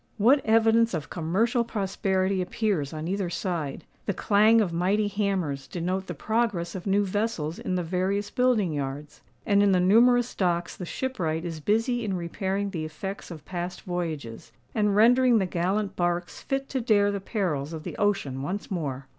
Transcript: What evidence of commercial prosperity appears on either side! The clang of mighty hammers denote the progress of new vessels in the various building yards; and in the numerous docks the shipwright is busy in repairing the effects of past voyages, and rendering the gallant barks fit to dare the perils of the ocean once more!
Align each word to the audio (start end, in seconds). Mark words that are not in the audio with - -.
What 0.17 0.43
evidence 0.43 0.95
of 0.95 1.11
commercial 1.11 1.63
prosperity 1.63 2.41
appears 2.41 2.91
on 2.91 3.07
either 3.07 3.29
side! 3.29 3.83
The 4.07 4.15
clang 4.15 4.59
of 4.59 4.73
mighty 4.73 5.07
hammers 5.07 5.67
denote 5.67 6.07
the 6.07 6.15
progress 6.15 6.73
of 6.73 6.87
new 6.87 7.05
vessels 7.05 7.59
in 7.59 7.75
the 7.75 7.83
various 7.83 8.31
building 8.31 8.73
yards; 8.73 9.21
and 9.45 9.61
in 9.61 9.73
the 9.73 9.79
numerous 9.79 10.33
docks 10.33 10.75
the 10.75 10.87
shipwright 10.87 11.45
is 11.45 11.59
busy 11.59 12.03
in 12.03 12.15
repairing 12.17 12.71
the 12.71 12.83
effects 12.83 13.29
of 13.29 13.45
past 13.45 13.81
voyages, 13.83 14.51
and 14.73 14.95
rendering 14.95 15.37
the 15.37 15.45
gallant 15.45 15.95
barks 15.95 16.41
fit 16.41 16.67
to 16.69 16.81
dare 16.81 17.11
the 17.11 17.21
perils 17.21 17.71
of 17.71 17.83
the 17.83 17.95
ocean 17.97 18.41
once 18.41 18.71
more! 18.71 19.05